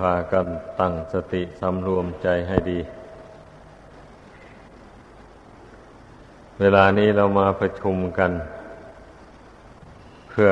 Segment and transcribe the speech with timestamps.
[0.00, 0.46] พากัน
[0.80, 2.80] ตั้งสติสำรวมใจให้ดี
[6.60, 8.32] เวลานี้เรามาประชุมกัน
[10.30, 10.50] เพื่อ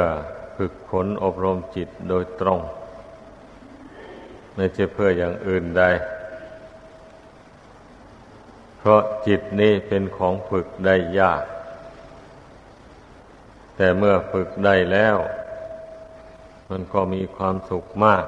[0.57, 2.61] ฝึกฝนอบรมจิตโดยตรง
[4.55, 5.85] ไม่ใช่เพื่ออย่างอื่นใด
[8.79, 11.45] เพราะจิตนี้เป็นของฝึกได้ยาก
[13.77, 15.17] แต่เมื่อฝึกได้แล้ว
[16.71, 18.27] มันก็มีความสุขมาก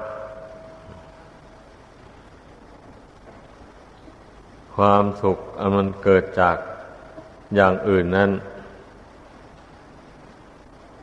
[4.81, 6.57] ความสุขอันมันเกิดจาก
[7.55, 8.31] อย่างอื่นนั้น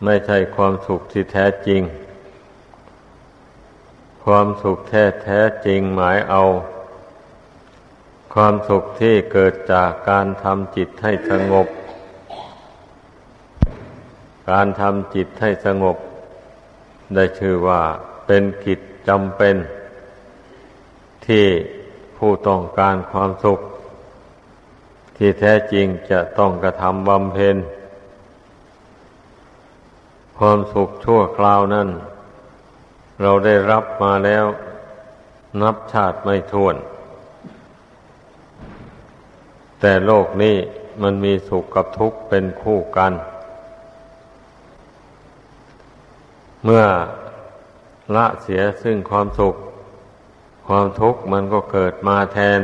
[0.05, 1.83] ไม่ใช่ความสุขที่แท้จริง
[4.25, 6.43] ความสุขแท้แท้จริงหมายเอา
[8.35, 11.67] ความสุขที่เกิดจากการทำจิตให้สงบ
[14.51, 15.97] การทำจิตให้สงบ
[17.15, 17.83] ได้ชื่อว่า
[18.27, 19.57] เป็นกิจจำเป็น
[21.27, 21.47] ที่
[22.19, 23.61] ผู้ต้องการความสุข
[25.17, 27.57] ที่แท้จริงจะต้องกระทำบำเพ็ญ
[30.39, 31.89] ความสุขชั่วคราวนั้น
[33.23, 34.45] เราได้รับมาแล้ว
[35.63, 36.77] นับชาติไม่ถ้วน
[39.81, 40.57] แต่โลกนี้
[41.03, 43.13] มันมีสุขกับทุกข์เป็นคู่กัน
[46.65, 46.85] เมื่อ
[48.17, 49.55] ละเสียซึ่งความสุข
[50.67, 52.61] ความทุกข์มันก็เกิดมาแทน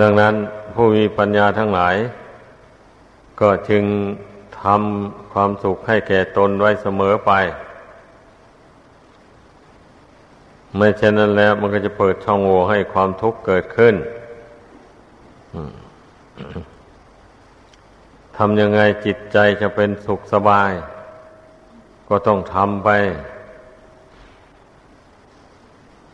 [0.00, 0.34] ดังนั้น
[0.74, 1.96] ผู้มีปัญญาทั้งหลาย
[3.40, 3.84] ก็จึง
[4.62, 7.32] ทำความสุขให้แก่ตนไว้เสมอไป
[10.76, 13.94] ไม่เช่นนั้นแล้วมันก็จะเปิดช่องโหว่ให้ความทุกข์เกิดขึ้น
[18.36, 20.72] ทำยังไงจิตใจจะเป็นสุขสบาย
[22.08, 22.90] ก็ต้องทำไป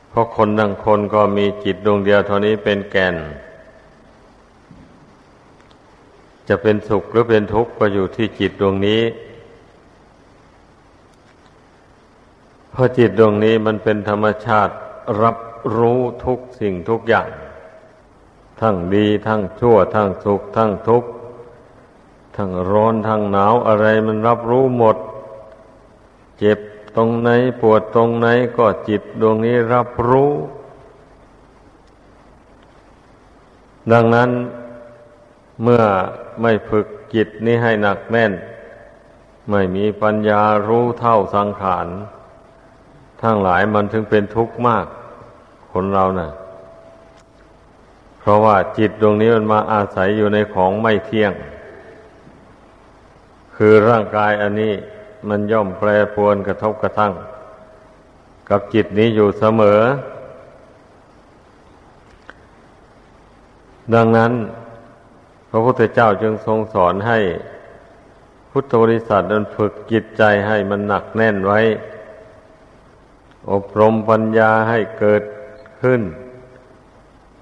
[0.08, 3.16] เพราะคนทั้งคนก็มีจิตดวงเดียวเท่านี้เป็นแก่น
[6.56, 9.02] จะเป็นสุขหรือเป็นทุกข์ก็อยู่ที่จิตดวงนี้
[12.70, 14.74] เพราะจิตดวงนี้มันเป็นธรรมชาติ
[15.22, 15.36] รับ
[15.76, 17.28] รู้ทุกสิ่งทุกอย่าง
[18.60, 21.08] ทั้งดีทั้งชั่ว ทั้งสุข ทั้งทุกข์
[22.36, 24.96] ทั้งร้อนทั้งหนาวอะไรมันรับรู้หมด
[26.38, 26.58] เจ็บ
[26.96, 28.26] ตรงไหนปวดตรงไหน
[28.56, 30.30] ก็จิตดวงนี้รับรู้
[33.92, 34.30] ดังนั้น
[35.62, 35.82] เมื่อ
[36.42, 38.32] ไม่ฝึกจิตนี้ให้หนักแน่น
[39.50, 41.86] ไม่มีปัญญารู้เท่าสังขาร
[43.22, 44.86] ทั้งหลายมันถึงเป็นทุกข์มาก
[45.72, 46.30] คนเรานะ่ะ
[48.18, 51.32] เพราะว่าจิตดวงนี้มันมาอาศัยอยู่ในของไม่เที่ยง
[53.56, 54.72] คือร่างกายอันนี้
[55.28, 57.12] มันย่อมแปรปรวนกระทบกระทั่ง
[58.48, 59.80] กับจิตนี้อยู่เสมอ
[63.94, 64.32] ดังนั้น
[65.54, 67.18] ระพุทธเจ้าจึงทรงสอนให้
[68.50, 71.60] พุทธบริษัทนั้นฝึกจิตใจให้มันหนักแน่นไว้
[73.52, 75.22] อบรมปัญญาให้เกิด
[75.82, 76.02] ขึ้น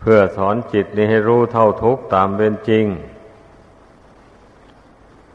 [0.01, 2.85] เพื่อสอนจิตนี้ให้รู้เท่าทุกข์ตามเป็นจริง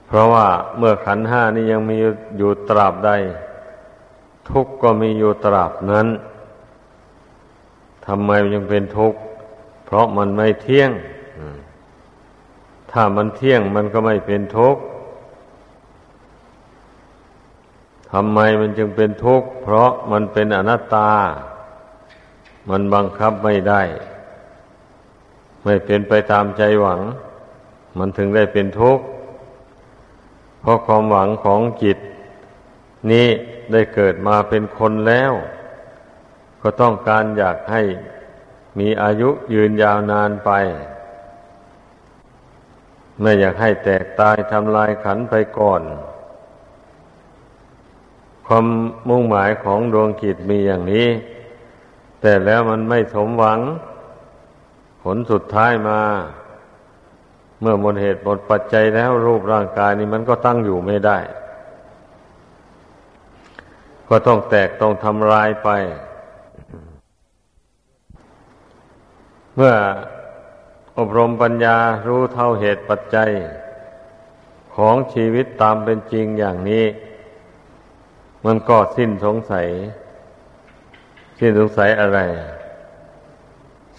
[0.08, 1.98] เพราะว่าเมื่อขันห้านี้ยังมี
[2.38, 3.12] อยู่ตราบใด
[4.50, 6.08] ทุกข์ก็มีอยู่ตราบนั้น
[8.06, 9.20] ทำไมยังเป็นทุกข์
[9.86, 10.92] เพราะมันไม่เที่ยง
[13.00, 14.82] ถ้ามันเที่ยงมันก็ไม่เป็นทุกข์
[18.12, 21.12] ทำไมมันจึงเป็นทุกข์ เพราะมันเป็นอนัตตา
[22.70, 23.82] มันบังคับไม่ได้
[25.64, 27.02] ไม่เป็นไปตามใจหวัง
[27.98, 29.04] มันถึงได้เป็นทุกข์
[30.60, 31.98] เพราะความหวังของจิต
[33.12, 33.28] นี้
[33.72, 35.34] ได้เกิดมาเป็นคนแล้ว
[36.62, 37.82] ก็ต้องการอยากให้
[38.80, 40.52] มีอายุยืนยาวนานไป
[43.22, 45.82] ไม่อยากให้แตกตายทำลายขันไปก่อน
[48.46, 48.66] ความ
[49.10, 51.08] มุ่งหมายของดวงจิตมีอย่างนี้
[52.22, 53.60] แต่แล้วมันไม่สมหวัง
[55.04, 56.02] ผลสุดท้ายมา
[57.62, 61.18] เมื่อหมดเหตุหมดปัจจัยแล้วรูปร่างกายนี้มันก็ตั้งอยู่ไม่ได้
[64.10, 65.70] ก็ต้องแตกต้องทำลายไป
[69.56, 69.74] เมื่อ
[70.98, 71.78] อบรมปัญญา
[72.08, 73.32] รู้เท่าเหตุปัจจัย
[74.76, 76.86] ของชีวิตตามเป็นจริงอย่างนี้
[78.46, 79.68] มันก็สิ้นสงสัย
[81.40, 82.20] สิ้นสงสัยอะไร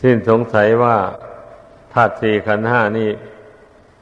[0.02, 0.96] สิ้นสงสัยว่า
[1.92, 3.10] ธาตุสี่ขันห้านี่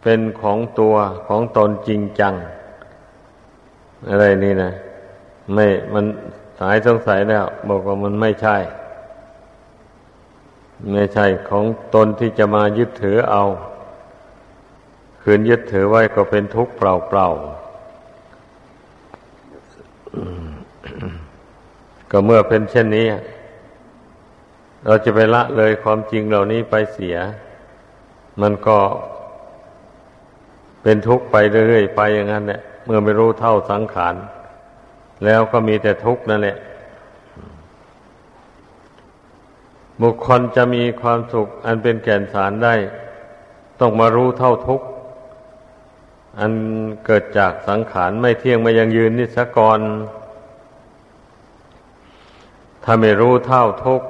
[0.03, 0.95] เป็นของตัว
[1.29, 2.35] ของตนจริงจัง
[4.09, 4.73] อะไรนี่นะ
[5.55, 6.05] ไม่มัน
[6.61, 8.57] หายสงสัยแล้ว บอกว่ามันไม่ใช่
[10.93, 11.65] ไม่ใช่ของ
[11.95, 13.45] ตนที่จะมายึดถือเอา
[15.23, 17.67] คืนยึดถือไว้ก็เป็นทุกข์เปล่าๆ
[22.11, 23.07] ก็เมื่อเป็นเช่นนี้
[24.87, 27.17] เราจะไปละเลยความจริงเหล่านี้ไปเสีย
[28.43, 28.79] มันก็
[30.83, 31.37] เป็นทุกข์ไป
[31.69, 34.15] เรื่อยๆไปอย่างนั้นแหละเมื่อไม่รู้เท่าสังขาร
[35.25, 36.57] แล้วก็มีแต่ทุกข์นั่นแหละ
[40.03, 42.75] บุคคลจะมีความสุข อันเป็นแก่นสารได้
[43.81, 44.87] ต้องมารู้เท่าทุกข์
[46.39, 46.53] อัน
[47.07, 49.81] เกิดจากสังขารไม่เที่ยงไม่ยังยืนนิสกร
[52.85, 54.07] ถ้าไม่รู้เท่าทุกข์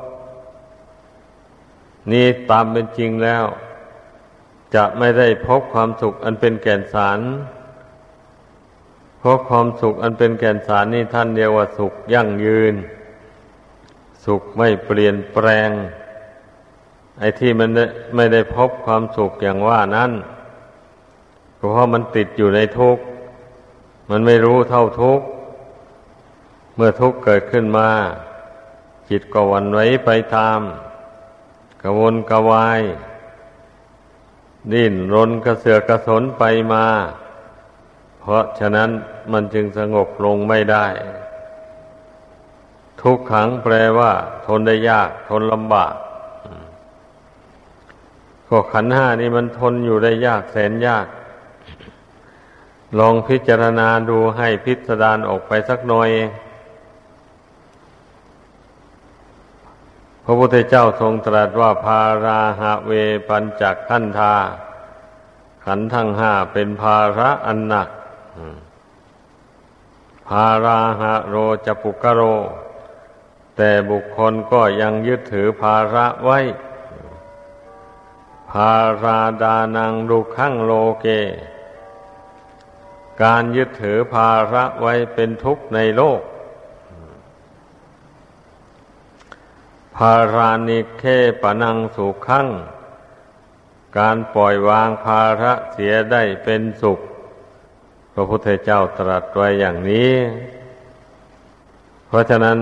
[2.13, 3.45] นี่ตามเป็นจริงแล้ว
[4.75, 7.21] จะไม่ได้พบความสุข อันเป็นแก่นสาร
[9.19, 12.75] เพราะความสุขอันเป็นแก่นสารนี่ท่านเรียกว่าสุขยั่งยืน
[14.27, 15.71] สุขไม่เปลี่ยนแปลง
[17.19, 17.71] ไอ้ที่มัน
[18.17, 20.13] ไม่ได้พบความสุขอย่างว่านั้น
[21.57, 23.03] เพราะมันติดอยู่ในทุกข์
[24.11, 25.27] มันไม่รู้เท่าทุกข์
[26.75, 27.91] เมื่อทุกข์เกิดขึ้นมา
[29.09, 30.61] จิตก็วันไว้ไปตาม
[31.83, 32.81] กระวนกระวาย
[34.73, 36.87] ดิ้นรนกระเสือกกระสนไปมา
[38.21, 38.91] เพราะฉะนั้น
[39.33, 40.87] มันจึงสงบลงไม่ได้
[43.07, 44.13] ทุกขังแปลว่า
[44.47, 45.95] ทนได้ยาก ทนลำบาก
[48.49, 51.07] ก็ขันห้านี่มันทนอยู่ได้ยากแสนยาก
[52.99, 56.11] ลองพิจารณาดูให้พิสดารออกไปสักหน่อย
[60.25, 62.93] พระพุทธเจ้าทรงตรัสว่าพาราหะเว
[63.29, 64.35] ปัญจักขันธา
[65.65, 67.89] ขันทั้งห้าเป็นภาระอันหนัก
[70.29, 71.35] ภาราหะโร
[71.67, 72.23] จปุกโร
[73.57, 76.39] แต่บุคคลก็ยังยึดถือภาระไว้
[78.51, 81.07] ภาราดานังดุขังโลเก
[83.23, 86.21] การยึดถือภาระไว้เป็นทุกข์ในโลก
[89.97, 91.05] ภารานิเค
[91.43, 92.47] ปนังสุขัง
[93.99, 96.99] การปล่อยวางภาระเสียได้เป็นสุข
[98.15, 100.13] พระพุทธเจ้าตรัสไว้อย่างนี้
[102.07, 102.59] เพราะฉะนั้น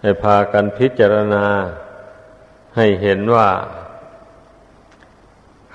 [0.00, 1.46] ให้พากันพิจารณา
[2.76, 3.48] ให้เห็นว่า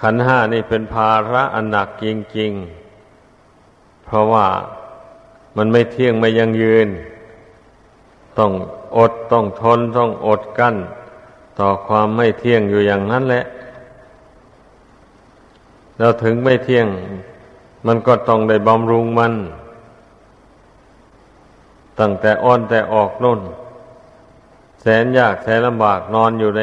[0.02, 2.06] ขันห้านี่เป็นภาระอันหนักจ
[2.38, 4.48] ริงๆ เพราะว่า
[5.58, 6.88] มันไม่เที่ยงไม่ยังยืน
[8.38, 8.52] ต้อง
[8.98, 10.76] อดต้องทนต้องอดกั้น
[11.60, 13.46] ต่อความไม่เที่ยงอยู่อย่างนั้นแหละ
[16.00, 16.88] เราถึงไม่เที่ยง
[17.88, 19.34] มันก็ต้องได้บำรุงมัน
[22.00, 23.40] ตั้งแต่อ้อนแต่ออกนุ่น
[24.86, 26.62] สนยากแสนลำบากนอนอยู่ใน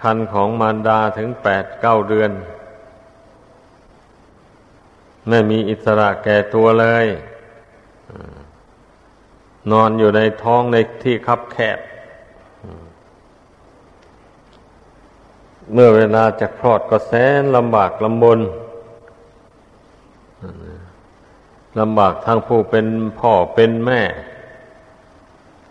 [0.00, 2.30] คันของมารดาถึงแปดเก้าเดือน
[5.28, 7.06] ไม่มีอิสระแก่ตัวเลย
[9.72, 11.78] นอนอยู่ในท้องในที่คับแคบ
[15.72, 18.40] เมื่อเวลาจะคลอดก็แสนลำบากลำบน
[21.80, 22.86] ลำบากทั้งผู้เป็น
[23.18, 24.02] พ่อเป็นแม่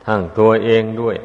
[0.07, 1.17] ทั้งตัวเองด้วย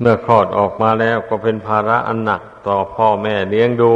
[0.00, 3.92] เมื่อคลอดออกมาแล้วก็เป็นภาระอันหนักต่อพ่อแม่เลี้ยงดู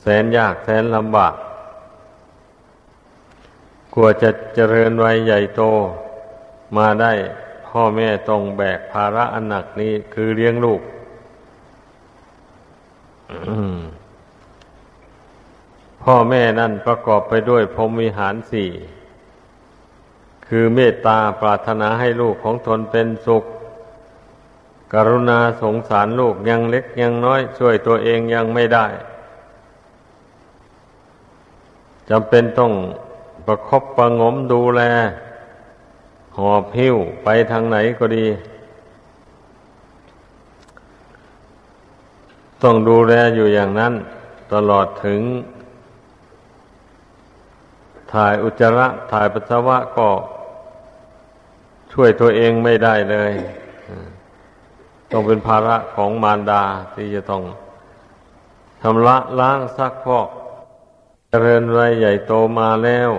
[0.00, 1.34] แสนยากแสนลำบาก
[3.94, 5.62] กลัวจะเจริญวัยใหญ่โต
[6.76, 7.12] มาได้
[7.68, 10.80] พ่อแม่ต้องแบกภาระอันหนักนี้คือเลี้ยงลูก
[16.04, 18.70] พ่อแม่นั่นประกอบไปด้วยพรหมวิหารสี่
[20.46, 23.44] คือเมตตาปรารถนาให้ลูกของตนเป็นสุข
[24.92, 28.86] กรุณาสงสารลูกยังเล็กยังน้อย ช่วยตัวเองยังไม่ได้
[32.10, 32.72] จำเป็นต้อง
[33.46, 34.82] ประครบประงมดูแล
[36.38, 38.26] หอบหิ้วไปทางไหนก็ดี
[42.62, 43.92] ต้องดูแลอยู่อย่างนั้น
[44.52, 45.20] ตลอดถึง
[48.12, 50.08] ถ่ายอุจจาระ ถ่ายปัสสาวะก็
[51.92, 53.32] ช่วยตัวเองไม่ได้เลย
[55.10, 56.64] ต้องเป็นภาระของมารดา
[56.94, 57.42] ที่จะต้อง
[58.82, 60.28] ทำละล้างซักพอก
[61.28, 63.10] เจริญวัยใหญ่โตมาแล้ว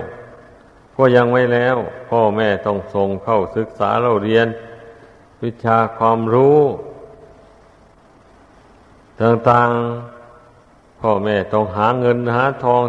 [0.96, 1.78] ก็ยังไม่แล้ว
[2.10, 4.48] พ่อแม่ต้องส่งเข้าศึกษาเราเรียน
[5.44, 6.60] วิชาความรู้
[9.22, 12.84] ต่างๆ พ่อแม่ต้องหาเงินหาทอง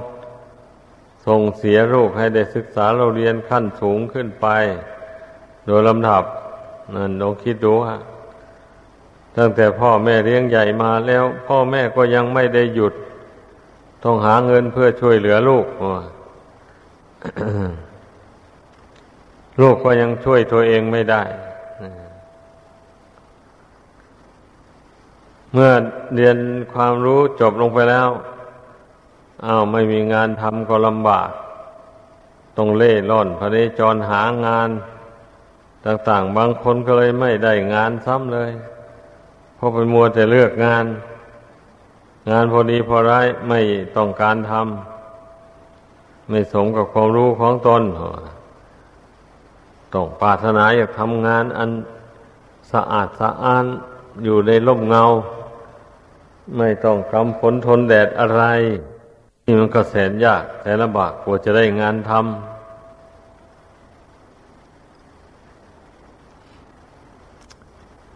[1.27, 4.47] ส่งเสียลูกให้ได้ศึกษาเราเรียนขั้นสูงขึ้นไป
[5.67, 6.25] โดยลำดับ
[6.95, 7.99] นั่นลองคิดดูฮะ
[9.37, 12.95] ตั้งแต่พ่อแม่เลี้ยงใหญ่มาแล้ว พ่อแม่ก็ยังไม่ได้หยุด
[14.05, 15.67] ต้องหาเงินเพื่อช่วยเหลือลูก
[19.61, 21.23] ลูกก็ยังช่วยตัวเองไม่ได้
[25.53, 25.71] เมื่อ
[26.15, 26.37] เรียน
[26.75, 28.09] ความรู้จบลงไปแล้ว
[29.45, 31.31] อ้าวไม่มีงานทำก็ลำบาก
[32.57, 34.71] ต้องเล่ร่อนพระเนจรหางาน
[35.87, 38.51] ต่างๆ บางคนก็เลยไม่ได้งานซ้ำเลย
[39.55, 40.87] เพราะไปมัวแต่เลือกงาน
[42.31, 43.61] งานพอดีพอร้ายไม่
[43.97, 47.83] ต้องการทำไม่สมกับความรู้ของตน
[49.95, 51.71] ต้องปรารถนาอยากทำงานอัน
[52.73, 53.65] สะอาดสะอ้าน
[54.25, 55.05] อยู่ในร่มเงา
[56.57, 58.43] ไม่ต้องกำฝนทนแดดอะไร
[59.45, 62.23] นี่มันก็แสนยาก แสนลำบากกว่าจะได้งานทำ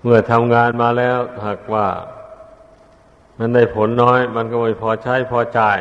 [0.02, 1.86] เมื่อทำงานมาแล้ว หากว่า
[3.38, 5.78] มันได้ผลน้อย มันก็ไม่พอใช้พอจ่าย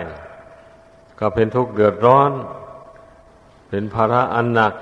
[1.20, 2.32] ก็เป็นทุกข์เดือดร้อน
[3.70, 4.74] เป็นภาระอันหนัก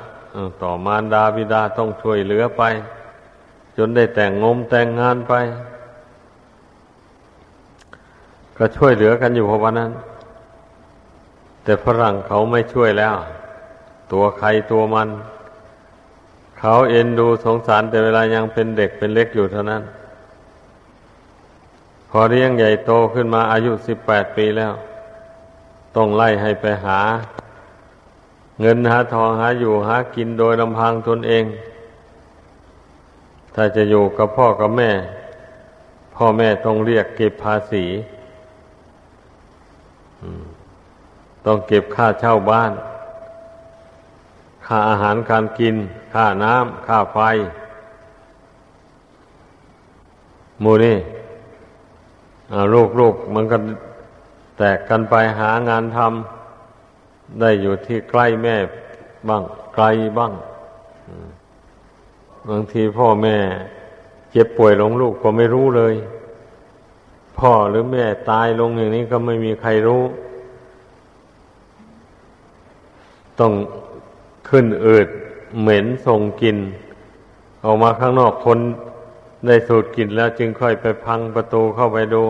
[0.63, 2.63] ต่อมารดาบิดาต้องช่วยเหลือไป
[3.77, 5.33] จนได้แต่งงมแต่งงานไป
[8.57, 9.91] ก็ช่วยเหลือกันอยู่เพราะวันนั้น
[11.65, 13.15] แต่ฝรั่งเขาไม่ช่วยแล้ว
[14.11, 15.09] ตัวใครตัวมัน
[16.59, 19.83] เขาเอ็นดูสงสารแต่เวลายังเป็นเด็กเป็นเล็กอยู่เท่านั้น
[22.09, 24.73] พอเลี้ยงใหญ่โตขึ้นมาอายุสิบแปดปีแล้ว
[25.95, 26.99] ต้องไล่ให้ไปหา
[28.61, 31.45] เงินหาทองหาอยู่หากินโดยลำพังตนเอง
[33.55, 34.91] ถ้าจะอยู่กับพ่อกับแม่
[36.15, 37.85] พ่อแม่ต้องเรียกเก็บภาษี
[40.21, 40.45] อืม
[41.45, 42.71] ต้องเก็บค่าเช่าบ้าน
[44.65, 45.75] ค่าอาหารการกิน
[46.13, 47.17] ค่าน้ำ ค่าไฟ
[50.63, 50.97] มูนี่
[52.73, 53.57] ลูกลูกมันก็
[54.57, 58.55] แตกกันไปหางานทำได้อยู่ที่ใกล้แม่
[59.27, 59.85] บ้าง ไกล
[60.17, 60.33] บ้าง
[62.49, 63.37] บางทีพ่อแม่
[64.31, 65.95] เจ็บป่วยลงลูกก็ไม่รู้เลย
[67.39, 70.03] พ่อหรือแม่ตายลงอย่างนี้ก็ไม่มีใครรู้
[73.39, 73.53] ต้อง
[74.49, 75.07] ขึ้นอืด
[75.61, 76.57] เหม็นส่งกลิ่น
[77.63, 78.59] ออกมาข้างนอกคน
[79.45, 82.23] ได้สูดกลิ่นแล้วจึงค่อยไปพังประตูเข้าไปดู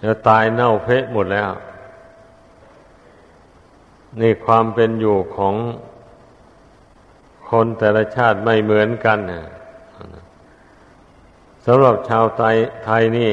[0.00, 1.50] แล้วตายเน่าเพะหมดแล้ว
[4.20, 5.54] นี่ความเป็นอยู่ของ
[7.48, 9.18] คนแต่ละชาติไม่เหมือนกัน
[11.66, 13.32] สำหรับชาวไทยไทยนี่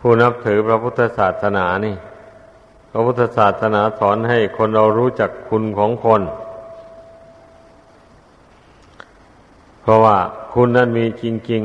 [0.00, 1.94] ผู้นับถือพระพุทธศาสนานี่
[2.94, 6.22] พระพุทธศาสนาสอนให้คนเรารู้จักคุณของคน
[9.80, 10.18] เพราะว่า
[10.52, 11.62] คุณนั้นมีจริง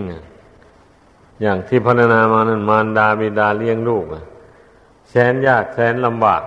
[0.70, 4.06] ๆ อย่างที่พรรณนามานั้นมารดาบิดาเลี้ยงลูก
[5.10, 6.42] แสนยากแสนลำบาก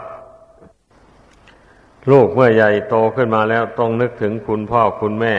[2.11, 5.35] ลูกเมื่อใหญ่โตขึ้นมาแล้วต้องนึกถึงคุณพ่อคุณแม่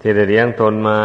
[0.00, 0.98] ที่ได้เลี้ยงตนมา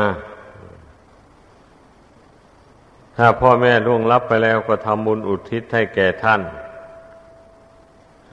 [3.18, 6.42] ถ้าพ่อแม่ล่วงลับไปแล้วก็ทำบุญอุทิศให้แก่ท่าน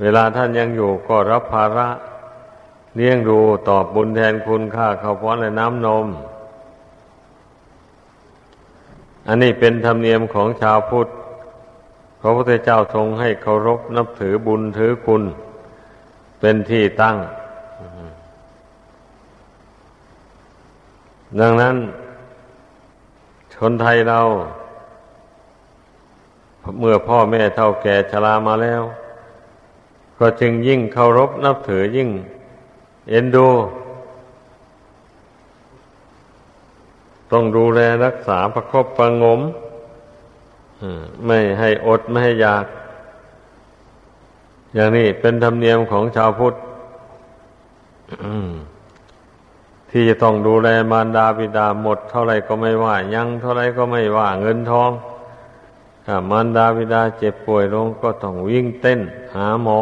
[0.01, 1.89] เวลาท่านยังอยู่ก็รับภาระ
[2.97, 3.39] เลี้ยงดู
[3.69, 6.07] ตอบบุญแทนคุณค่าข้าวป้อนและน้ำนม
[9.29, 11.09] อันนี้เป็นธรรมเนียมของชาวพุทธ
[12.21, 15.23] พระพุทธเจ้าทรงให้เคารพนับถือบุญถือคุณ
[16.41, 17.17] เป็นที่ตั้ง
[21.41, 21.77] ดังนั้น
[23.55, 24.21] ชนไทยเรา
[26.79, 28.83] เมื่อพ่อแม่เท่าแก่ชรามาแล้ว
[30.19, 32.11] ก็จึงยิ่งเคารพนับถือยิ่ง
[33.11, 33.49] เอ็นดู
[37.33, 39.41] ต้องดูแลรักษาประคบประงม
[41.27, 42.67] ไม่ให้อดไม่ให้อยาก
[44.75, 46.55] อย่างนี้เป็นธรรมเนียมของชาวพุทธ
[49.91, 54.91] ที่จะต้องดูแลมารดาบิดาหมด เท่าไรก็ไม่ว่า ยังเท่าไรก็ไม่ว่า เงินทอง
[56.31, 59.01] มารดาบิดาเจ็บป่วยลงก็ต้องวิ่งเต้น
[59.35, 59.81] หาหมอ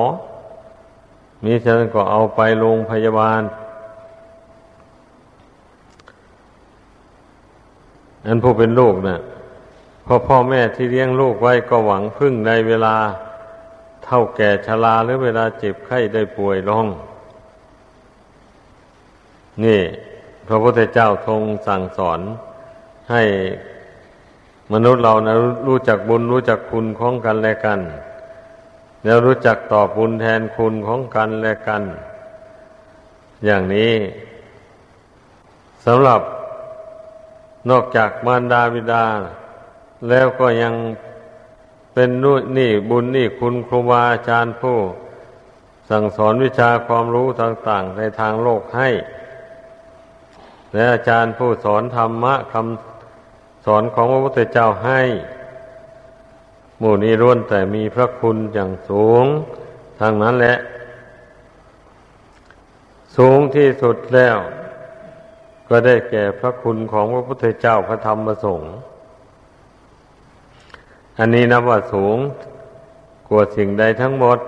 [1.44, 3.42] มีฉะนั้นก็เอาไปโรงพยาบาล
[8.26, 9.20] อันผู้เป็นลูกนะ่ะ
[10.06, 12.96] พอพ่อแม่ที่เลี้ยงลูกไว้ก็หวังพึ่งในเวลา
[14.04, 16.86] เท่าแก่ชราหรือเวลาเจ็บไข้ได้ป่วยลง
[19.64, 19.80] นี่
[20.48, 22.20] พระพุทธเจ้าทรงสั่งสอน
[23.10, 23.22] ให้
[24.74, 25.34] มนุษย์เรานะ
[25.66, 27.80] รู้จักบุญรู้จักคุณของกันและกัน
[29.04, 31.82] แล้วรู้จักตอบบุญแทนคุณของกันและกัน
[33.44, 33.94] อย่างนี้
[35.84, 36.20] สำหรับ
[37.70, 39.04] นอกจากมารดาบิดา
[40.08, 40.74] แล้วก็ยัง
[41.94, 44.78] เป็นนู่นนี่บุญนี่คุณครูบาอาจารย์ผู้
[45.90, 48.88] สั่งสอนวิชาความรู้ต่างๆ ในทางโลกให้
[50.72, 52.93] และอาจารย์ผู้สอนธรรมะคำ
[53.64, 55.00] สอนของพระพุทธเจ้าให้
[56.78, 59.24] หมู่นี้ร่วนแต่มีพระคุณอย่างสูง
[60.00, 60.56] ทางนั้นแหละ
[63.16, 64.36] สูงที่สุดแล้ว
[65.68, 68.72] ก็ได้แก่พระคุณของพระพุทธเจ้าพระธรรมพระสงฆ์
[71.18, 72.18] อันนี้นับว่าสูง
[73.28, 74.38] กว่าสิ่งใดทั้งหมด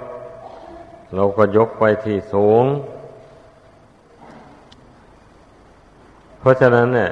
[1.14, 2.64] เราก็ยกไปที่สูง
[6.38, 7.11] เพราะฉะนั้นเนี่ย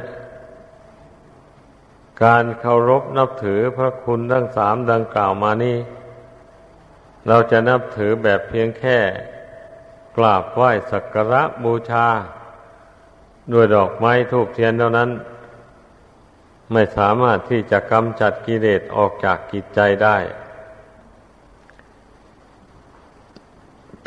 [2.23, 5.79] การเคารพนับถือพระคุณทั้งสามดังกล่าวมานี้
[7.29, 8.99] เราจะนับถือแบบเพียงแค่
[10.17, 12.07] กราบไหว้สักการะบูชา
[13.53, 15.11] ด้วยดอกไม้ทูบเทียนเท่านั้น
[16.73, 20.17] ไม่สามารถที่จะกำจัดกิเลสออกจากกิจใจได้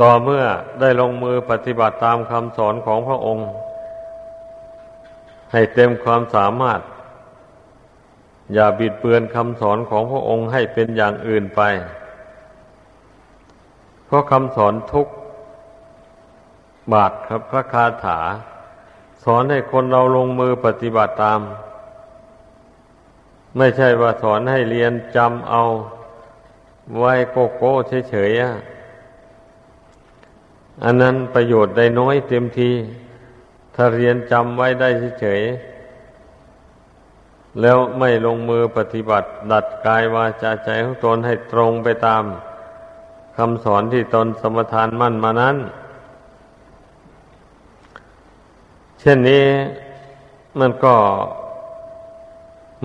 [0.01, 0.43] ต่อเมื่อ
[0.79, 3.47] ได้ลงมือปฏิบัติตามคำสอนของพระองค์
[5.51, 6.79] ให้เต็มความสามารถ
[8.53, 11.61] อย่าบิดเบือนคำสอนของพระองค์ให้เป็นอย่างอื่นไป
[14.05, 15.07] เพราะคำสอนทุก
[16.93, 18.19] บาทครับพระคาถา
[19.23, 21.39] สอนให้คนเราลงมือปฏิบัติตาม
[23.57, 25.63] ไม่ใช่ว่าสอนให้เรียนจำเอา
[26.97, 27.71] ไว้โกโก้
[28.09, 28.41] เฉยๆ
[30.83, 32.71] อันนั้นประโยชน์ได้น้อยเต็มที
[33.75, 34.89] ถ้าเรียนจำไว้ได้
[35.21, 35.76] เฉยๆ
[37.61, 42.23] แล้วไม่ลงมือปฏิบัติ ดัดกายวาจาใจของตนให้ตรงไปตาม
[43.37, 45.57] คำสอนที่ตนสมทานมั่นมานั้น
[48.99, 49.45] เช่นนี้
[50.59, 50.95] มันก็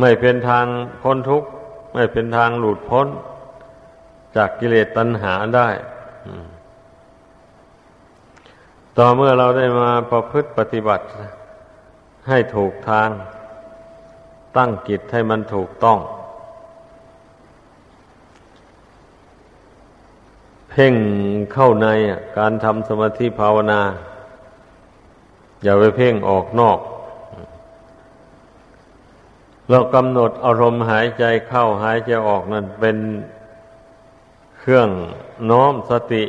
[0.01, 0.67] ไม่เป็นทาง
[1.03, 1.49] พ้นทุกข์
[1.95, 3.07] ไม่เป็นทางหลุดพ้น
[4.37, 5.69] จากกิเลสตัณหาได้
[8.99, 11.05] ต่อเมื่อเราได้มาประพฤติปฏิบัติ
[12.29, 13.09] ให้ถูกทาง
[14.57, 15.99] ตั้งกิจให้มันถูกต้อง
[20.71, 20.95] เพ่ง
[21.53, 21.89] เข้าใน
[22.39, 23.81] การทำสมาธิภาวนา
[25.63, 26.79] อย่าไปเพ่งออกนอก
[29.69, 32.97] เรากำหนดอารมณ์หายใจเข้าหายใจออกนั่นเป็น
[34.59, 34.89] เครื่อง
[35.51, 36.25] น้อมสติ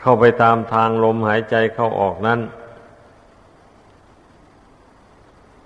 [0.00, 2.40] เข้าไปตามทางลมหายใจเข้าออกนั้น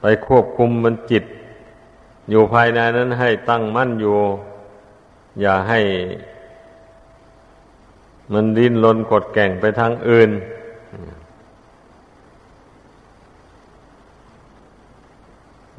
[0.00, 1.24] ไปควบคุมมันจิต
[2.30, 4.16] อยู่ภายในนั้นให้ตั้งมั่นอยู่
[5.40, 5.80] อย่าให้
[8.32, 10.30] มันดิ้นรนกดแก่งไปทางอื่น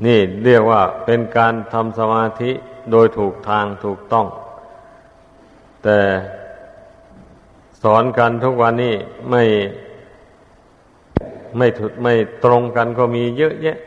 [0.05, 2.51] นี่เรียกว่าเป็นการทำสมาธิ
[2.91, 4.25] โดยถูกทางถูกต้อง
[5.83, 5.99] แต่
[7.81, 8.95] สอนกันทุกวันนี้
[9.29, 9.43] ไม่
[11.57, 13.77] ไม่ถูกไม่ตรงกันก็มีเยอะแยะ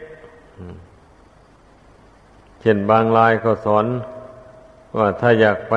[2.66, 3.87] เช่นบางรายก็สอน
[4.96, 5.74] ว่าถ้าอยากไป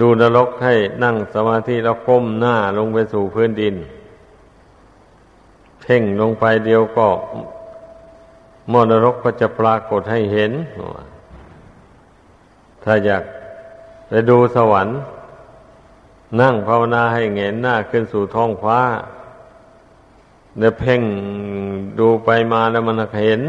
[0.00, 3.74] ดูนรกให้นั่งสมาธิแล้วก้มหน้าลงไปสู่พื้นดิน
[5.80, 7.06] เพ่งลงไปเดียวก็
[8.72, 10.52] มอนรกก็จะปรากฏให้เห็น
[12.84, 13.22] ถ้าอยาก
[14.08, 14.96] ไปดูสวรรค์
[16.40, 18.80] นั่งภาวนาให้เงนหน้าขึ้นสู่ท้องฟ้า
[20.58, 21.02] เดี๋ยวเพ่ง
[21.98, 23.42] ดูไปมาแล้วมันเห็น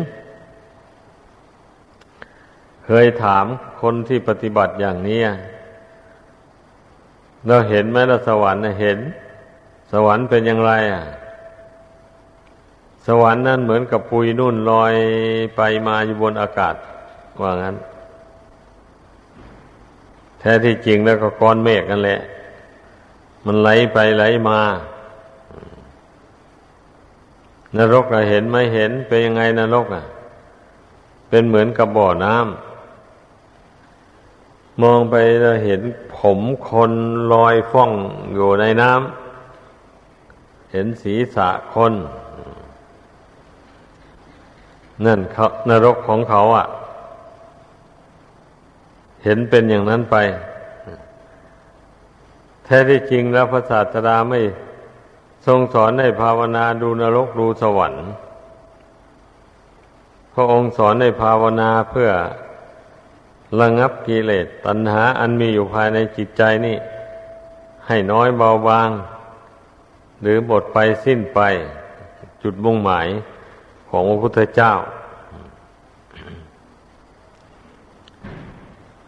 [2.91, 3.45] เคยถาม
[3.81, 5.21] คนที่ปฏิบัติอย่างนี้
[7.47, 8.99] เราเห็นไหมเราสวรรค์เห็น
[9.91, 11.03] สวรรค์เป็นอย่างไรอะ
[13.07, 14.93] สวรรค์นั้นเหมือนกับปุยนุ่นลอย
[15.55, 16.75] ไปมาอยู่บนอากาศ
[17.41, 17.75] ว่างั้น
[20.39, 22.19] แท้ที่จริงแล้วก็ก้อนเมฆกันแหละ
[23.45, 24.59] มันไหลไปไหลมา
[27.77, 30.03] นรกเราเห็นไหมเห็นเป็นยังไงนรกอะ
[31.29, 32.68] เป็นเหมือนกับบ่อน้ำ
[34.81, 35.81] มองไปเราเห็น
[36.17, 36.39] ผม
[36.69, 36.91] คน
[37.33, 37.91] ลอยฟ้อง
[38.33, 41.93] อยู่ในน้ำเห็นศีรษะคน
[45.05, 46.67] นั่นเขานรกของเขาอะ
[49.23, 50.15] เห็นเป็นอย่างนั้นไป
[52.65, 54.39] แท้ที่จริงแล้วพระศาสดาไม่
[55.45, 58.05] ทรงสอนให้ภาวนาดูนรกดูสวรรค์
[60.33, 62.09] พระองค์สอนให้ภาวนาเพื่อ
[63.59, 66.77] ระงับกิเลสตัณหาอันมีอยู่ภายในจิตใจนี่
[67.87, 68.89] ให้น้อยเบาบาง
[70.21, 71.39] หรือหมดไปสิ้นไป
[72.43, 73.07] จุดมุ่งหมาย
[73.89, 74.71] ของพระพุทธเจ้า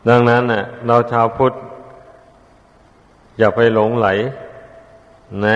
[0.08, 1.54] ดังนั้นน่ะเราชาวพุทธ
[3.38, 4.08] อย่าไปหลงไหล
[5.44, 5.48] ใน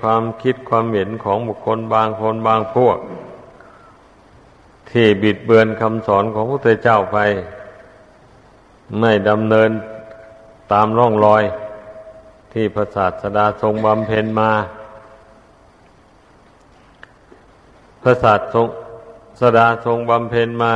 [0.00, 2.98] ความคิดความเห็นของบุคคลบางคนบางพวก
[4.90, 7.18] ที่บิดเบือนคำสอนของพระพุทธเจ้าไป
[9.00, 9.70] ไม่ดำเนิน
[10.72, 11.42] ตามร่องรอย
[12.52, 14.50] ที่พระศาสดาทรงบำเพ็ญมา
[18.02, 18.34] พระศา
[19.40, 20.74] สดาทรงบำเพ็ญมา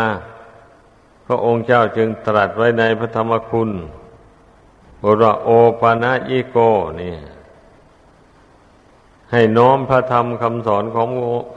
[1.26, 3.70] พระองค์เจ้าจึงตรัสไว้ในพระธรรมคุณ
[5.02, 6.56] บรโอปานะอิโก
[7.00, 7.14] นี่
[9.32, 11.08] ให้น้อมพระธรรมคำสอนของ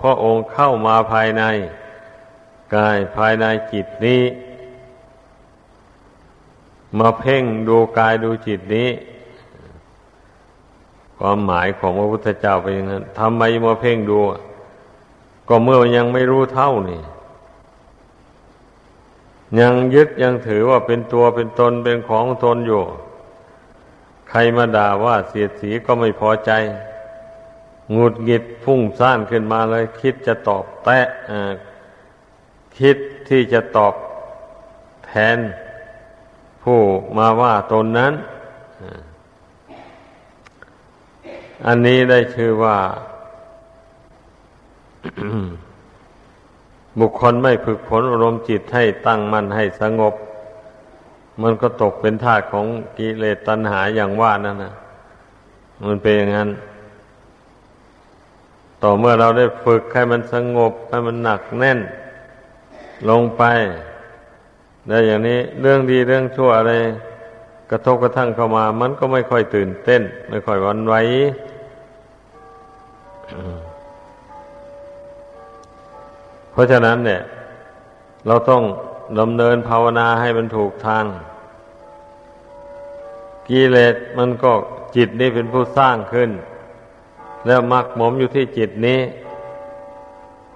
[0.02, 1.44] พระองค์เข้ามาภายใน
[2.76, 4.22] กายภายในจิตนี้
[6.99, 8.89] มาเพ่งดูกายดูจิตนี้
[11.17, 14.19] ความหมายของพระพุทธเจ้าเป็นอย่างนั้นทำไมมาเพ่งดู
[15.47, 17.01] ก็เมื่อยังไม่รู้เท่านี่
[19.60, 22.84] ยังยึดยังถือว่าเป็นตัวเป็นตนเป็นของตนอยู่
[24.29, 26.51] ใครมาด่าว่าเสียดสีก็ไม่พอใจ
[27.95, 30.99] งุดหงิดพุ่งซ่านขึ้นมาเลย คิดจะตอบแตะ
[32.77, 32.97] คิด
[33.29, 33.93] ที่จะตอบ
[35.06, 35.38] แทน
[36.63, 36.82] ผู้
[37.17, 38.13] มาว่าตนนั้น
[41.65, 42.78] อันนี้ได้ชื่อว่า
[46.99, 50.13] บุคคลไม่ฝึกฝนอารมณ์จิตให้ตั้งมั่นให้สงบ
[51.41, 52.65] มันก็ตกเป็นทาสของ
[52.97, 54.73] กิเลสตัณหาอย่างว่านั่นนะ
[55.88, 56.49] มันเป็นอย่างนั้น
[58.84, 61.80] ต่อเมื่อเราได้ฝึกให้มันสงบให้มันหนักแน่น
[63.10, 63.43] ลงไป
[64.88, 66.74] ได้อย่างนี้เรื่องดีเรื่องชั่วอะไร
[67.72, 70.96] กระทบกระทั่งเข้ามา มันก็ไม่ค่อยตื่นเต้น ไม่ค่อยวันไหว
[76.52, 77.22] เพราะฉะนั้นเนี่ย
[78.28, 78.63] เราต้อง
[79.19, 81.06] ดำเนินภาวนาให้มันถูกทาง
[83.50, 84.52] กิเลสมันก็
[84.96, 86.30] จิตนี้เป็นผู้สร้างขึ้น
[87.48, 89.00] แล้วมักหมมอยู่ที่จิตนี้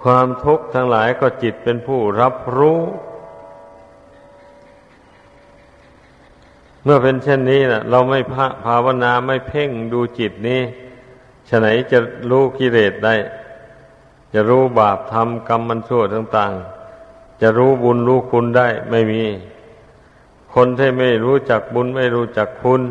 [0.04, 2.80] ความทุกข์ทั้งหลายก็จิตเป็นผู้รับรู้
[6.84, 8.20] เมื่อเป็นเช่นนี้นะเราไม่
[8.66, 10.62] ภาวนาไม่เพ่งดูจิตนี้
[11.50, 13.16] ฉะไหนจะรู้กิเลสได้
[14.34, 16.54] จะรู้บาปทำกรรมมันชั่วต่าง
[16.98, 19.24] ๆ จะรู้บุญรู้คุณได้ไม่มี
[20.54, 22.82] คนที่ไม่รู้จักบุญไม่รู้จักคุณ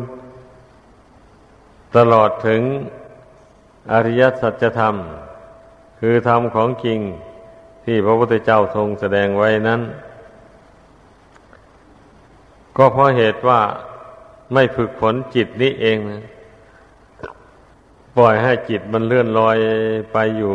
[1.95, 2.61] ตลอดถึง
[3.91, 4.95] อริยสัจธรรม
[5.99, 6.99] คือธรรมของจริง
[7.83, 9.81] ที่พระพุทธเจ้าทรงแสดงไว้นั้น
[12.77, 13.61] ก็เพราะเหตุว่า
[14.53, 16.23] ไม่ฝึกฝนจิตนี้เองนะ
[18.15, 19.57] ปล่อยให้จิตมันเลื่อนลอย
[20.11, 20.53] ไปอยู่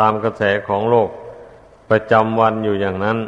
[0.00, 1.10] ตามกระแสของโลก
[1.90, 3.18] ประจำวันอยู่อย่างนั้น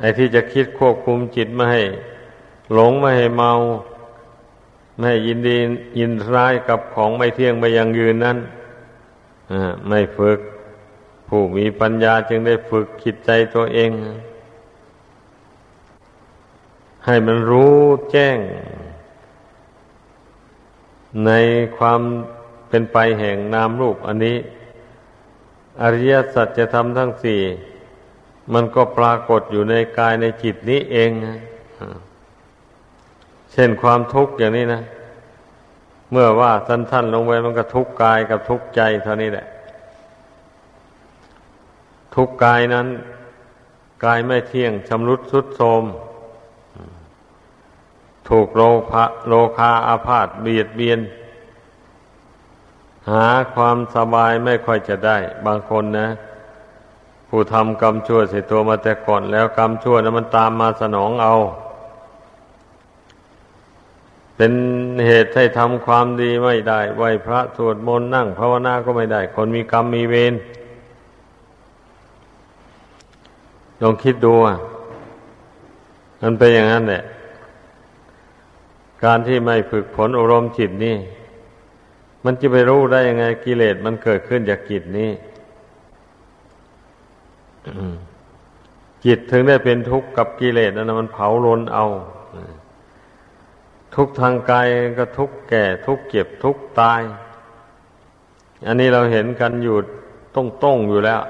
[0.00, 1.82] ไอ้ที่จะคิดควบคุมจิตไม่ให้
[2.72, 3.52] หลงไม่ให้เมา
[4.96, 5.56] ไม่ให้ยินดี
[5.98, 8.38] ยินร้ายกับของไม่เที่ยงไม่ยังยืนนั้น
[9.88, 10.38] ไม่ฝึก
[11.28, 13.90] ผู้มีปัญญาจึงได้ฝึกคิดใจตัวเอง
[17.06, 17.76] ให้มันรู้
[18.10, 18.38] แจ้ง
[21.26, 21.30] ใน
[21.76, 22.00] ความ
[22.68, 24.36] เป็นไปแห่งนามรูปอันนี้
[25.82, 27.40] อริยสัจจะทำทั้งสี่
[28.52, 31.10] มันก็ปรากฏอยู่ในกายในจิตนี้เอง
[33.52, 34.82] เช่นความทุกข์อย่างนี้นะ
[36.10, 39.46] เมื่อว่าสั้นๆลงไปมันก็ทุกข์กายกับทุกข์ใจเท่านี้แหละ
[42.14, 42.86] ทุกข์กายนั้น
[44.04, 45.84] กายไม่เที่ยงชำรุดสุดโทม
[48.28, 51.00] ถูกโลภะโลคาอาพาธเบียดเบียน
[53.10, 56.08] หาความสบายไม่ค่อยจะได้ บางคนนะ
[57.28, 61.34] ผู้ทำกรรมชั่วเสียตัวมาแต่ก่อน แล้วกรรมชั่วนะมันตามมาสนองเอา
[64.36, 64.52] เป็น
[65.06, 70.34] เหตุให้ทำความดีไม่ได้ ไหวพระสวดมนต์นั่งภาวนาก็ไม่ได้ คนมีกรรมมีเวร
[73.80, 74.56] ลองคิดดูอะ
[76.22, 77.02] มันเป็นอย่างนั้นแหละ
[79.04, 80.96] การที่ไม่ฝึกฝนอารมณ์จิตนี่
[82.24, 85.10] มันจะไปรู้ได้ยังไงกิเลสมันเกิดขึ้นจากจิตนี้
[89.04, 91.86] จิตถึงได้เป็นทุกข์กับกิเลสนั่นมันเผาลนเอา
[93.94, 94.66] ทุกทางกาย
[94.98, 97.02] ก็ทุกแก่ทุกเก็บทุกตาย
[98.66, 99.76] อันนี้เราเห็นกันอยู่
[100.34, 101.22] ต้องต้งอยู่แล้ว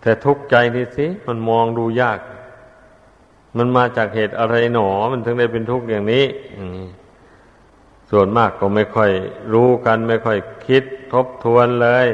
[0.00, 2.18] แต่ทุกใจนี่สิมันมองดูยาก
[3.56, 6.24] มันมาจากเหตุอะไรหนอ มันถึงได้เป็นทุกข์อย่างนี้
[8.10, 9.10] ส่วนมากก็ไม่ค่อย
[9.52, 12.06] รู้กันไม่ค่อยคิดทบทวนเลย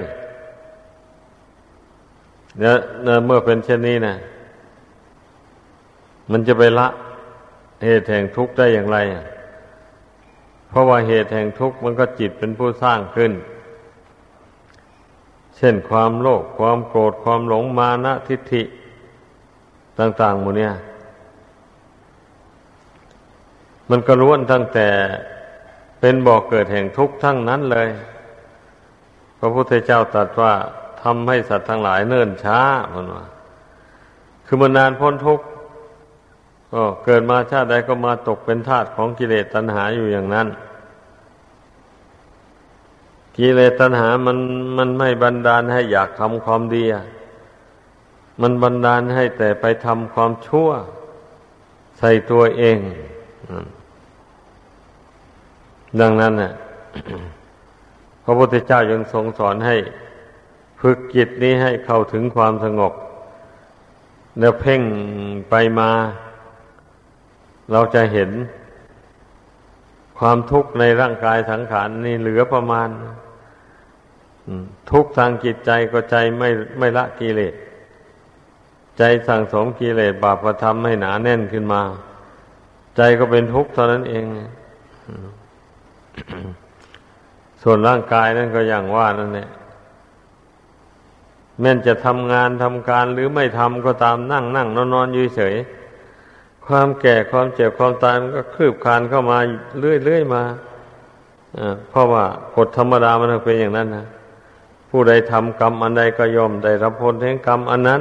[2.60, 2.76] เนี่ย
[3.26, 4.16] เมื่อเป็นเช่นนี้นะ
[6.30, 6.88] มันจะไปละ
[7.84, 8.98] เหตุแห่งทุกข์ได้อย่างไร
[10.68, 13.32] เพราะว่าเหตุแห่งทุกข์มันก็จิตเป็นผู้สร้างขึ้น
[15.56, 18.62] เช่นความโลภความโกรธความหลงมานะทิฏฐิ
[19.98, 20.72] ต่าง ๆ หมดเนี่ย
[23.90, 24.88] มันก็ล้วนตั้งแต่
[26.00, 27.88] เป็นบ่อกเกิดแห่งทุกข์ทั้งนั้นเลย
[29.38, 30.52] พระพุทธเจ้าตรัสว่า
[31.02, 32.60] ทำให้สัตว์ทั้งหลายเนิ่นช้า
[32.94, 33.24] มันว่า
[34.46, 35.44] คือมันนานพ้นทุกข์
[36.72, 40.48] ก็เกิดมาชาติใดก็มาตกเป็นทาสของกิเลสตัณหาอยู่อย่างนั้น
[43.36, 44.38] กิเลสตัณหามัน
[44.78, 46.84] มันไม่บันดาลให้อยากทำความดี
[48.40, 50.70] มันบันดาลให้แต่ไปทำความชั่ว
[51.98, 52.78] ใส่ตัวเอง
[56.00, 56.52] ดังนั้นน่ะ
[58.24, 59.76] พระพุทธเจ้ายังทรงสอนให้
[60.80, 62.92] ฝึกจิตนี้ให้เข้าถึงความสงบ
[64.38, 64.82] แล้วเพ่ง
[65.50, 65.90] ไปมา
[67.72, 68.30] เราจะเห็น
[70.18, 72.88] ความทุกข์ในร่างกายสังขารนี่เหลือประมาณ
[74.90, 77.54] ทุกทางจิตใจก็ใจไม่ไม่ละกิเลส
[78.98, 81.82] ใจสั่งสมกิเลสบาปธรรมให้หนาแน่นขึ้นมา
[82.96, 84.24] ใจก็เป็นทุกข์เท่านั้นเอง
[87.62, 89.48] ส่วนร่างกายนั่นก็อย่างว่านั่นแหละ
[91.60, 95.54] แม้นจะทำงานทำการหรือไม่ทำก็ตามนั่งนั่งนอนนอนอยู่เฉย
[96.66, 99.38] ความแก่ความเจ็บความตายมันก็คืบคลานเข้ามา
[99.80, 100.42] เรื่อยๆมา
[101.88, 102.24] เพราะว่า
[102.56, 104.06] กฎธรรมดามันเป็นอย่างนั้นนะ
[104.90, 108.00] ผู้ใดทำกรรมอันใดก็ยอมได้รับผลแห่งกรรมอันนั้น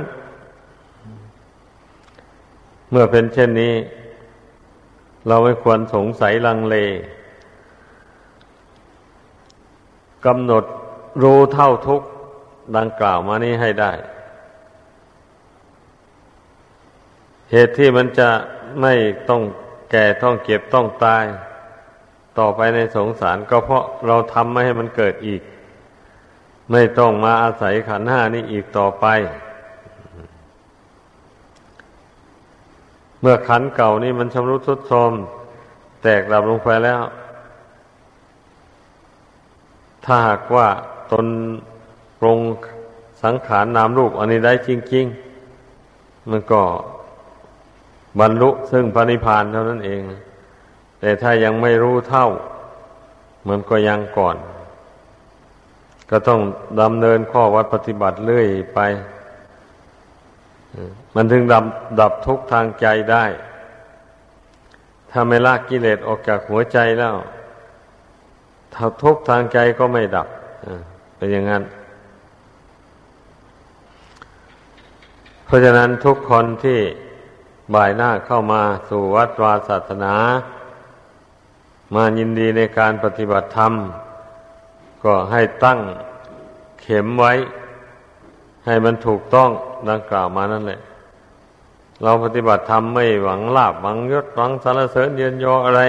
[2.89, 3.73] เมื่อเป็นเช่นนี้
[5.27, 6.75] เราไม่ควรสงสัยลังเล
[10.25, 10.63] กำหนด
[11.23, 12.01] รู้เท่าทุก
[12.77, 13.91] ดังกล่าวมานี้ให้ได้
[17.51, 18.29] เหตุที่มันจะ
[18.81, 18.93] ไม่
[19.29, 19.41] ต้อง
[19.91, 21.25] แก่ต้องเก็บต้องตาย
[22.39, 25.41] ต่อไปในสงสารก็เพราะเราทำไม่ให้มันเกิดอีก
[26.71, 29.05] ไม่ต้องมาอาศัยขันห้านี้อีกต่อไป
[33.25, 35.13] เมื่อขันเก่านี่มันชำรุดทรุดโทรม
[36.03, 37.01] แตกดับลงไปแล้ว
[40.05, 40.67] ถ้าหากว่า
[41.11, 41.25] ตน
[42.19, 42.39] ปรง
[43.23, 45.05] สังขารนามรูปอันนี้ได้จริง
[45.67, 46.61] ๆ มันก็
[48.19, 50.01] บรรลุซึ่งพระนิพพานเท่านั้นเอง
[50.99, 52.27] แต่ถ้ายังไม่รู้เท่า
[53.47, 54.37] มันก็ยังก่อน
[56.09, 56.41] ก็ต้อง
[56.81, 58.79] ดำเนินข้อวัดปฏิบัติเรื่อยไป
[61.15, 61.65] มันถึงดับ
[61.99, 63.25] ดับทุกทางใจได้
[65.11, 67.15] ถ้าไม่ลากกิเลสออกจากหัวใจแล้ว
[68.73, 70.27] ถ้าทุกทางใจก็ไม่ดับ
[71.15, 71.63] เป็นอย่างนั้น
[75.45, 76.79] เพราะฉะนั้นทุกคนที่
[77.73, 80.15] บ่ายหน้าเข้ามาสู่วัดวาศาสนา
[81.93, 83.73] มายินดีในการปฏิบัติธรรม
[85.03, 85.79] ก็ให้ตั้ง
[86.81, 87.33] เข็มไว้
[88.65, 89.49] ให้มันถูกต้อง
[89.89, 90.81] ดังกล่าวมานั่นแหละ
[92.03, 95.81] เราปฏิบัติธรรมไม่หวังลาบหวังยศหวังสารเสริญเยืนยออะไร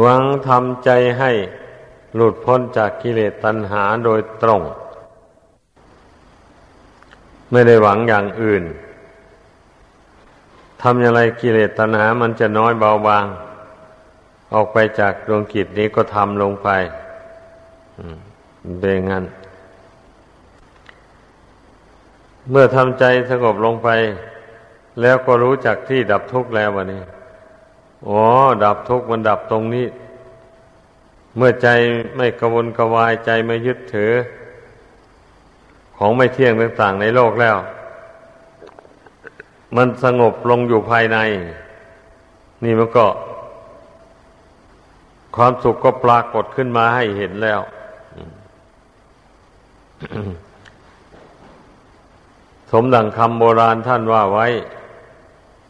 [0.00, 1.30] หวังทำใจให้
[2.14, 4.62] หลุดพ้นจากกิเลสตัณหาโดยตรง
[7.50, 8.64] ไม่ได้หวังอย่างอื่น
[10.82, 13.26] ทำอย่างไรกิเลสตัณหามันจะน้อยเบาบาง
[14.52, 16.68] ออกไปจากดวงกิจนี้ก็ทำลงไป
[18.78, 19.24] เป็นงั้น
[22.50, 23.88] เมื่อทำใจสงบลงไป
[25.00, 27.02] แล้วก็รู้จักที่ดับทุกข์แล้ววันนี้
[28.08, 28.22] อ๋อ
[28.64, 29.86] ดับทุกข์มันดับตรงนี้
[31.36, 31.68] เมื่อใจ
[32.16, 34.12] ไม่กระวนกระวายใจไม่ยึดถือ
[35.96, 37.56] ของไม่เที่ยงต่างๆในโลกแล้ว
[39.76, 41.18] มันสงบลงอยู่ภายใน
[42.64, 43.06] นี่มันก็
[45.36, 47.60] ความสุขก็ปรากฏขึ้นมาให้เห็นแล้ว
[52.72, 54.46] สมดังคำโบราณท่านว่าไว้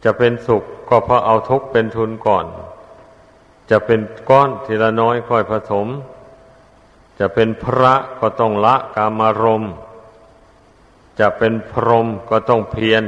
[0.03, 2.45] จะเป็นสุขก็เพราะเอาทุกข์เป็นทุนก่อน
[3.71, 5.87] จะเป็นก้อนทีละน้อยค่อยผสม
[7.19, 9.63] จะเป็นพระก็ต้องละกามารม
[11.19, 13.03] จะเป็นพรหมก็ต้องเพียร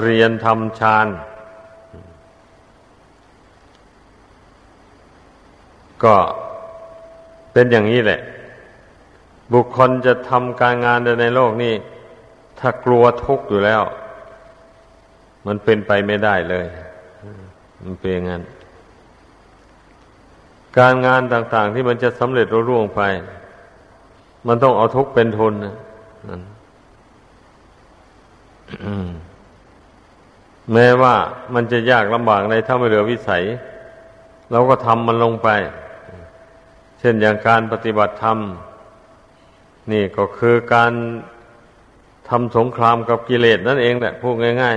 [0.00, 1.06] เรียนทำฌาน
[6.04, 6.16] ก็
[7.52, 8.20] เป็นอย่างนี้แหละ
[9.52, 11.74] บุคคลจะทำการงานในโลกนี้
[12.62, 13.82] ถ้ากลัวทุกข์อยู่แล้ว
[15.46, 16.66] มันเป็นไปไม่ได้เลย
[17.82, 18.42] มันเป็นอย่างนั้น
[20.78, 23.02] การงานต่าง ๆ ที่มันจะสำเร็จรุ่ร่วงไป
[24.46, 25.76] มันต้องเอาทุกข์เป็นทุนนะ
[26.28, 26.42] นั่น
[30.72, 31.14] แม้ว่า
[31.54, 33.42] มันจะยากลำบากในถ้าไม่เหลือวิสัย
[34.50, 35.48] เราก็ทำมันลงไป
[36.98, 38.38] เช่นอย่างการปฏิบัติธรรม
[39.92, 40.92] นี่ก็คือการ
[42.28, 44.76] ทำสงครามกับกิเลสนั่นเองแหละพูดง่าย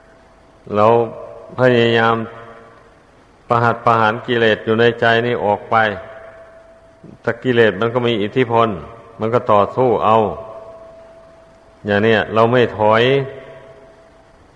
[0.00, 0.86] ๆเรา
[1.58, 2.14] พยายาม
[3.48, 5.76] ประหัดประหารกิเลสอยู่ในใจนี่ออกไป
[7.22, 8.68] แต่กิเลสมันก็มีอิทธิพล
[9.20, 10.16] มันก็ต่อสู้เอา
[11.86, 13.02] อย่างนี้เราไม่ถอย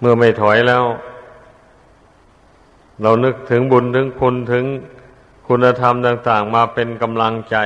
[0.00, 0.84] เมื่อไม่ถอยแล้ว
[3.02, 4.64] เรานึกถึงบุญถึงคุณถึง
[5.48, 7.56] คุณธรรมต่าง ๆ มาเป็นกำลังใจ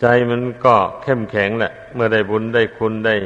[0.00, 3.16] ใจมันก็เข้มแข็งแหละ เมื่อได้บุญได้คุณได้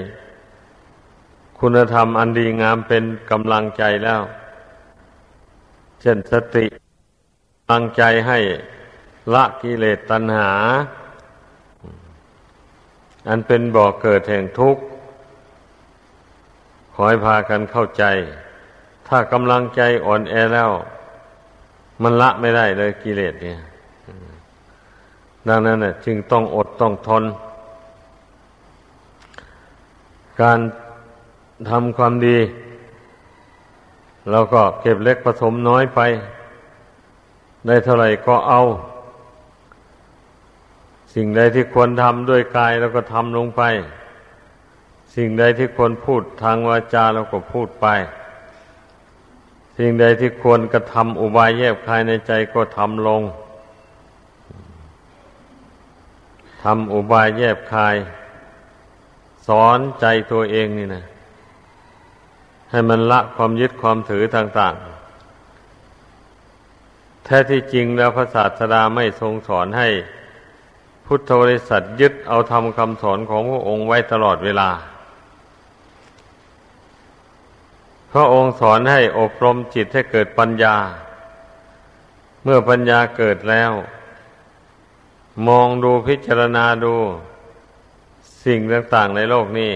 [1.59, 4.23] คุณธรรมอันดีงามเป็นกำลังใจแล้ว
[6.01, 6.67] เช่นสติ
[7.59, 8.39] กำลังใจให้
[9.35, 10.53] ละกิเลสตัณหา
[13.29, 14.83] อันเป็นบ่อเกิดแห่งทุกข์
[16.93, 18.05] ขอให้พากันเข้าใจ
[19.09, 20.71] ถ้ากำลังใจอ่อนแอแล้ว
[22.03, 23.61] มันละไม่ได้เลยกิเลสเนี่ย
[25.49, 27.25] ดังนั้นน่ะจึงต้องอดต้องทน
[30.41, 30.59] การ
[31.71, 32.39] ทำความดี
[34.31, 36.01] เราก็เก็บเล็กผสมน้อยไป
[37.67, 38.63] ได้เท่าไหร่ก็เอา
[41.15, 43.63] สิ่งใดที่ควรทำด้วยกายเราก็ทำลงไป
[45.15, 47.87] สิ่งใดที่ควรพูดทางวาจาเราก็พูดไป
[49.79, 53.23] สิ่งใดที่ควรกระทำอุบายแยบคายในใจก็ทำลง
[56.65, 57.97] ทำอุบายแยบคาย
[59.47, 61.05] สอนใจตัวเองนี่นะ
[62.71, 64.95] ให้มันละความยึดความถือต่างๆ
[67.25, 69.89] แท้ที่จริงแล้วพระศาสดาไม่ทรงสอนให้
[71.07, 74.71] พุทธบริษัทยึดเอาทำคำสอนของพระองค์ไว้ตลอดเวลา
[78.13, 80.77] พระองค์สอนให้อบรมจิตให้เกิดปัญญา
[82.43, 83.73] เมื่อปัญญาเกิดแล้ว
[85.49, 86.95] มองดูพิจารณาดู
[88.45, 89.71] สิ่งต่างๆในโลกนี้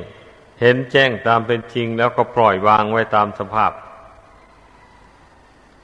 [0.61, 3.73] เห็นแจ้งตามเป็นจริงแล้วก็ปล่อยวางไว้ตามสภาพ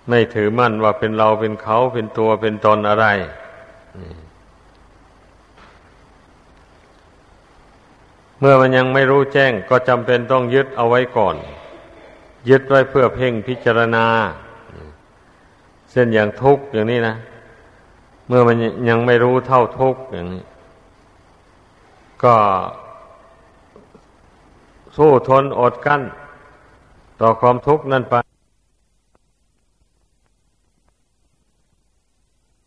[0.09, 3.07] ไม่ถือมั่นว่าเป็นเราเป็นเขาเป็นตัวเป็นตนอะไร
[8.39, 11.37] เมื่อมันยังไม่รู้แจ้งก็จำเป็นต้องยึดเอาไว้ก่อน
[12.49, 14.07] ยึดไว้เพื่อเพ่งพิจารณา
[15.91, 17.17] เส้นอย่างทุกข์อย่างนี้นะ
[18.29, 18.57] เมื่อมัน
[18.89, 20.43] ยังไม่รู้เท่าทุกข์อย่างนี้
[22.25, 22.37] ก็
[24.97, 26.03] สู้ทนอดกั้น
[27.21, 28.15] ต่อความทุกข์นั่นไป